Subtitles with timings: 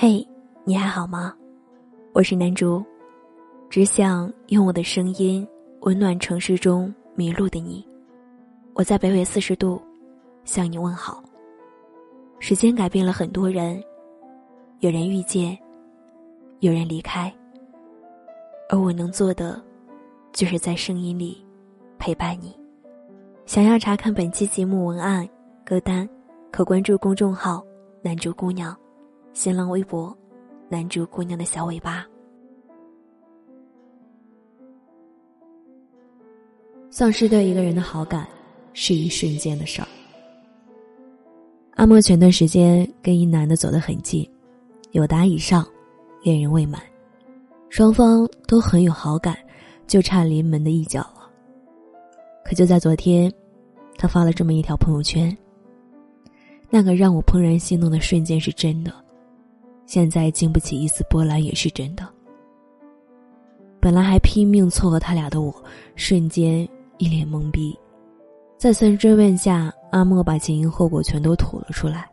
[0.00, 0.24] 嘿，
[0.62, 1.34] 你还好吗？
[2.12, 2.84] 我是南竹，
[3.68, 5.44] 只想用我的声音
[5.80, 7.84] 温暖城市中迷路的你。
[8.74, 9.82] 我在北纬四十度
[10.44, 11.20] 向你问好。
[12.38, 13.82] 时间改变了很多人，
[14.78, 15.58] 有人遇见，
[16.60, 17.34] 有人离开，
[18.70, 19.60] 而我能做的，
[20.32, 21.44] 就是在声音里
[21.98, 22.56] 陪伴你。
[23.46, 25.28] 想要查看本期节目文案、
[25.64, 26.08] 歌单，
[26.52, 27.64] 可关注公众号
[28.00, 28.72] “南竹姑娘”。
[29.38, 30.12] 新浪微博，
[30.68, 32.04] 男主姑娘的小尾巴。
[36.90, 38.26] 丧失对一个人的好感，
[38.72, 39.86] 是一瞬间的事儿。
[41.76, 44.28] 阿莫前段时间跟一男的走得很近，
[44.90, 45.64] 有达以上，
[46.20, 46.82] 恋人未满，
[47.68, 49.38] 双方都很有好感，
[49.86, 51.30] 就差临门的一脚了。
[52.44, 53.32] 可就在昨天，
[53.96, 55.32] 他发了这么一条朋友圈。
[56.68, 58.92] 那个让我怦然心动的瞬间是真的。
[59.88, 62.06] 现在经不起一丝波澜也是真的。
[63.80, 65.64] 本来还拼命撮合他俩的我，
[65.96, 67.74] 瞬间一脸懵逼。
[68.58, 72.06] 再三追问下，阿莫把前因后果全都吐了出来。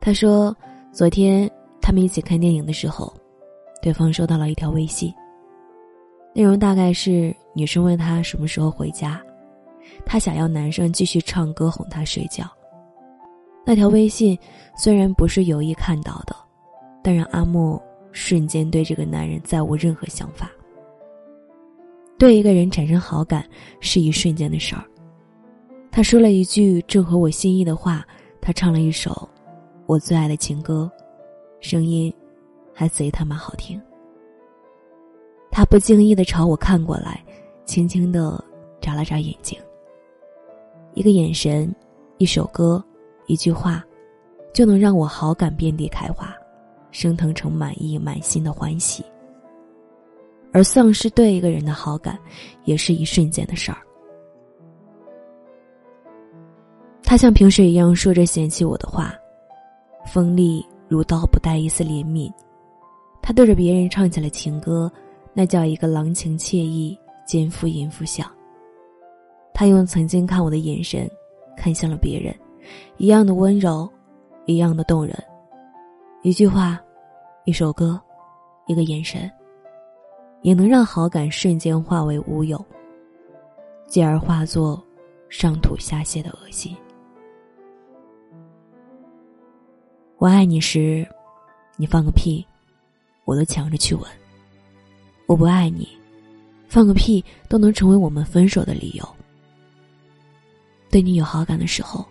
[0.00, 0.56] 他说，
[0.90, 3.12] 昨天他们一起看电影的时候，
[3.82, 5.12] 对方收到了一条微信。
[6.32, 9.20] 内容大概是女生问他什么时候回家，
[10.06, 12.50] 他想要男生继续唱歌哄她睡觉。
[13.62, 14.38] 那条微信
[14.74, 16.34] 虽然不是有意看到的。
[17.06, 20.50] 但让阿莫瞬间对这个男人再无任何想法。
[22.18, 23.48] 对一个人产生好感
[23.78, 24.82] 是一瞬间的事儿。
[25.88, 28.04] 他说了一句正合我心意的话，
[28.40, 29.28] 他唱了一首
[29.86, 30.90] 我最爱的情歌，
[31.60, 32.12] 声音
[32.74, 33.80] 还贼他妈好听。
[35.48, 37.24] 他不经意的朝我看过来，
[37.66, 38.44] 轻轻的
[38.80, 39.56] 眨了眨眼睛。
[40.94, 41.72] 一个眼神，
[42.18, 42.84] 一首歌，
[43.28, 43.84] 一句话，
[44.52, 46.36] 就能让我好感遍地开花。
[46.98, 49.04] 升腾成满意满心的欢喜，
[50.50, 52.18] 而丧失对一个人的好感，
[52.64, 53.76] 也是一瞬间的事儿。
[57.02, 59.14] 他像平时一样说着嫌弃我的话，
[60.06, 62.32] 锋利如刀，不带一丝怜悯。
[63.20, 64.90] 他对着别人唱起了情歌，
[65.34, 68.26] 那叫一个郎情妾意，奸夫淫妇相。
[69.52, 71.06] 他用曾经看我的眼神，
[71.58, 72.34] 看向了别人，
[72.96, 73.86] 一样的温柔，
[74.46, 75.14] 一样的动人。
[76.22, 76.80] 一句话。
[77.46, 78.00] 一首歌，
[78.66, 79.30] 一个眼神，
[80.42, 82.62] 也能让好感瞬间化为乌有，
[83.86, 84.84] 继而化作
[85.28, 86.76] 上吐下泻的恶心。
[90.18, 91.06] 我爱你时，
[91.76, 92.44] 你放个屁，
[93.24, 94.02] 我都抢着去吻；
[95.28, 95.88] 我不爱你，
[96.66, 99.08] 放个屁都能成为我们分手的理由。
[100.90, 102.04] 对你有好感的时候，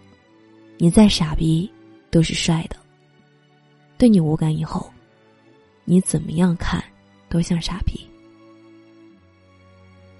[0.77, 1.69] 你再傻逼
[2.09, 2.77] 都是帅的；
[3.97, 4.89] 对你无感以后。
[5.85, 6.83] 你怎么样看，
[7.29, 7.99] 都像傻逼。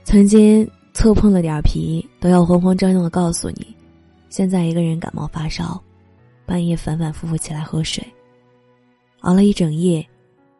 [0.03, 3.75] 曾经侧碰了点皮，都要慌慌张张的告诉你。
[4.29, 5.83] 现在一个人感冒发烧，
[6.45, 8.05] 半夜反反复复起来喝水，
[9.21, 10.05] 熬了一整夜，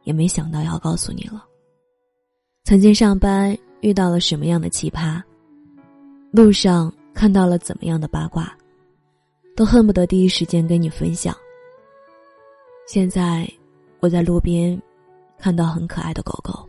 [0.03, 1.45] 也没想到要告诉你了。
[2.63, 5.22] 曾经上班遇到了什么样的奇葩，
[6.31, 8.57] 路上看到了怎么样的八卦，
[9.55, 11.35] 都恨不得第一时间跟你分享。
[12.87, 13.47] 现在
[13.99, 14.81] 我在路边。
[15.38, 16.68] 看到很可爱的狗狗，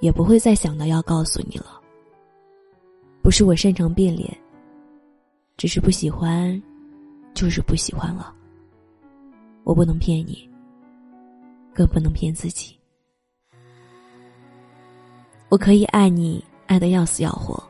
[0.00, 1.80] 也不会再想到要告诉你了。
[3.22, 4.36] 不是我擅长变脸，
[5.56, 6.60] 只是不喜欢，
[7.34, 8.34] 就是不喜欢了。
[9.64, 10.48] 我不能骗你，
[11.74, 12.76] 更不能骗自己。
[15.48, 17.62] 我可以爱你爱的要死要活，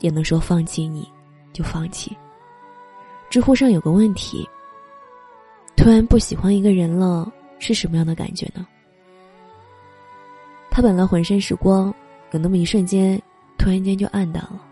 [0.00, 1.06] 也能说放弃你
[1.52, 2.16] 就放弃。
[3.28, 4.48] 知乎上有个问题：
[5.76, 8.66] 突然不喜欢一个人了，是什么样的感觉呢？
[10.70, 11.92] 他本来浑身是光，
[12.30, 13.20] 有那么一瞬间，
[13.58, 14.62] 突然间就暗淡了，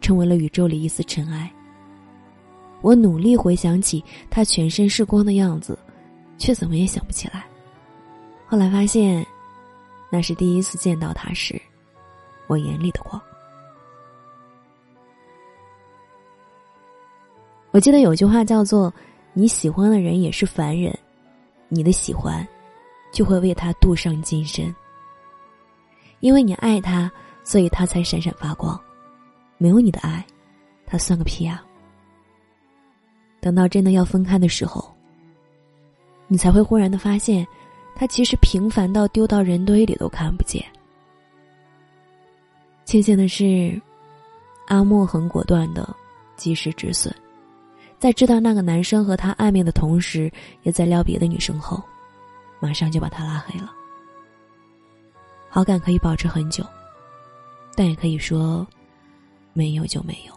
[0.00, 1.50] 成为了宇宙里一丝尘埃。
[2.82, 5.78] 我努力回想起他全身是光的样子，
[6.36, 7.46] 却怎么也想不起来。
[8.46, 9.24] 后来发现，
[10.10, 11.58] 那是第一次见到他时，
[12.46, 13.18] 我眼里的光。
[17.70, 18.92] 我记得有句话叫做
[19.32, 20.96] ：“你喜欢的人也是凡人，
[21.68, 22.46] 你的喜欢，
[23.10, 24.72] 就会为他镀上金身。”
[26.24, 27.12] 因为你爱他，
[27.44, 28.80] 所以他才闪闪发光。
[29.58, 30.24] 没有你的爱，
[30.86, 31.62] 他算个屁啊！
[33.42, 34.90] 等到真的要分开的时候，
[36.26, 37.46] 你才会忽然的发现，
[37.94, 40.64] 他其实平凡到丢到人堆里都看不见。
[42.86, 43.78] 庆幸的是，
[44.68, 45.94] 阿莫很果断的
[46.36, 47.14] 及时止损，
[47.98, 50.32] 在知道那个男生和他暧昧的同时，
[50.62, 51.82] 也在撩别的女生后，
[52.60, 53.70] 马上就把他拉黑了。
[55.54, 56.66] 好感可以保持很久，
[57.76, 58.66] 但也可以说，
[59.52, 60.34] 没有就没有。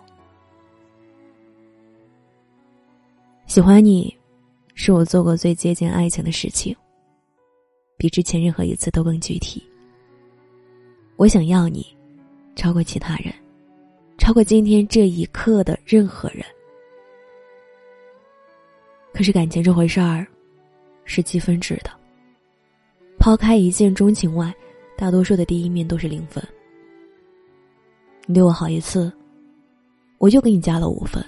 [3.48, 4.16] 喜欢你，
[4.76, 6.78] 是我做过最接近爱情的事情，
[7.98, 9.68] 比之前任何一次都更具体。
[11.16, 11.84] 我想要你，
[12.56, 13.34] 超过其他人，
[14.20, 16.46] 超过今天这一刻的任何人。
[19.16, 20.28] 可是感情这回事儿，
[21.06, 21.90] 是积分制的。
[23.18, 24.54] 抛开一见钟情外，
[24.98, 26.44] 大多数的第一面都是零分。
[28.26, 29.14] 你对我好一次，
[30.18, 31.24] 我就给你加了五分。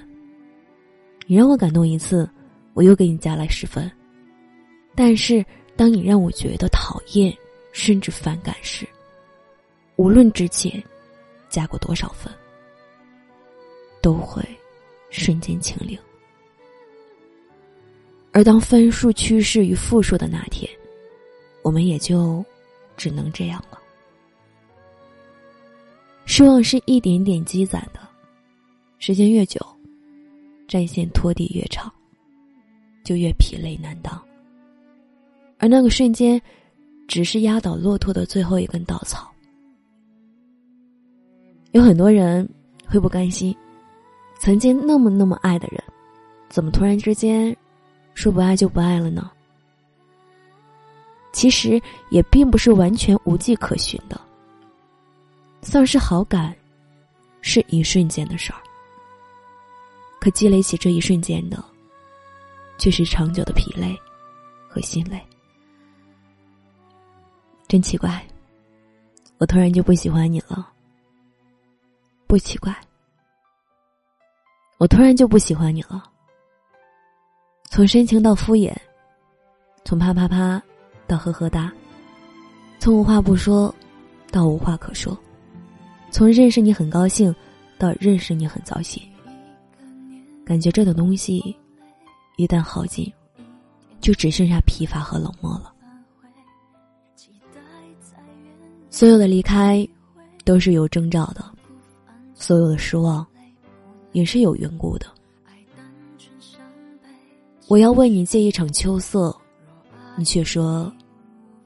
[1.28, 2.28] 你让我感动一次，
[2.74, 3.90] 我又给你加了十分。
[4.96, 5.46] 但是
[5.78, 7.32] 当你让我觉得讨厌，
[7.72, 8.86] 甚至反感时，
[9.96, 10.84] 无论之前
[11.48, 12.34] 加过多少分，
[14.02, 14.44] 都会
[15.12, 15.98] 瞬间清零。
[18.32, 20.70] 而当分数趋势于负数的那天，
[21.62, 22.44] 我们也就
[23.00, 23.80] 只能这样了。
[26.26, 28.02] 失望是一点点积攒的，
[29.00, 29.60] 时间越久，
[30.68, 31.90] 战线拖地越长，
[33.06, 34.22] 就越疲累难当。
[35.60, 36.40] 而那个瞬间，
[37.08, 39.32] 只是压倒骆驼的最后一根稻草。
[41.72, 42.48] 有很多人
[42.86, 43.56] 会不甘心，
[44.40, 45.82] 曾经那么那么爱的人，
[46.50, 47.56] 怎么突然之间
[48.14, 49.32] 说不爱就不爱了呢？
[51.32, 54.20] 其实也并不是完全无迹可寻的。
[55.62, 56.56] 丧失好感
[57.42, 58.60] 是一瞬间的事儿，
[60.20, 61.64] 可积累起这一瞬间的，
[62.78, 63.98] 却是长久的疲累
[64.70, 65.22] 和心累。
[67.68, 68.26] 真奇怪，
[69.38, 70.72] 我突然就不喜欢你了。
[72.26, 72.76] 不奇怪，
[74.78, 76.04] 我突然就不喜欢你了。
[77.70, 78.76] 从深情到敷衍，
[79.84, 80.62] 从啪啪啪
[81.10, 81.74] 到呵呵哒，
[82.78, 83.74] 从无话不说
[84.32, 85.18] 到无话可说，
[86.12, 87.34] 从认识你很高兴
[87.80, 89.02] 到认识你很糟心。
[90.46, 91.56] 感觉这种东西
[92.38, 93.12] 一旦耗尽，
[94.00, 95.74] 就只剩下疲乏和冷漠了。
[98.92, 99.88] 所有的离开
[100.46, 101.44] 都是有征兆的。
[102.36, 103.26] 所有的失望，
[104.12, 105.08] 也是有缘故的。
[107.68, 109.36] 我要为你借一场秋色，
[110.16, 110.92] 你却说，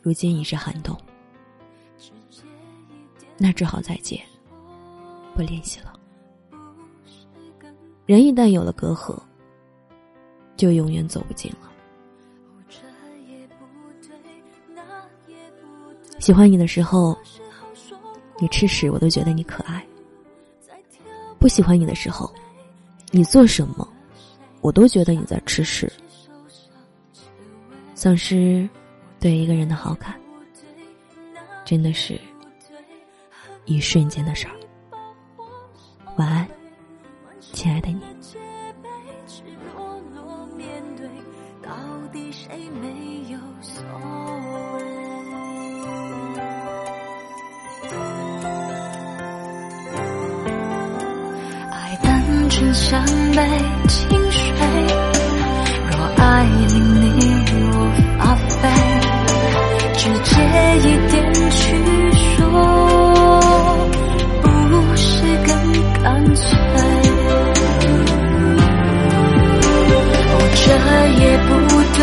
[0.03, 0.95] 如今已是寒冬。
[3.37, 4.21] 那只好再见，
[5.33, 5.93] 不联系了。
[8.05, 9.17] 人一旦有了隔阂，
[10.57, 11.71] 就永远走不近了。
[16.19, 17.17] 喜欢你的时候，
[18.39, 19.85] 你吃屎我都觉得你可爱。
[21.39, 22.29] 不喜欢你的时候，
[23.11, 23.87] 你做什么，
[24.59, 25.91] 我都觉得你在吃屎。
[27.95, 28.69] 丧失
[29.23, 30.19] 对一个人的好感，
[31.63, 32.19] 真的是
[33.63, 34.53] 一瞬间的事儿。
[36.17, 36.45] 晚安，
[37.39, 38.01] 亲爱的你。
[52.73, 53.05] 像
[53.35, 53.41] 杯
[53.87, 55.12] 清水。
[60.83, 61.61] 一点去
[62.11, 62.37] 说
[64.41, 65.49] 不是更
[66.03, 66.43] 干脆
[70.55, 70.69] 这
[71.21, 71.49] 也不
[71.97, 71.99] 对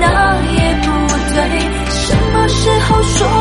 [0.00, 0.04] 那
[0.52, 0.86] 也不
[1.34, 1.36] 对
[1.90, 3.35] 什么时候说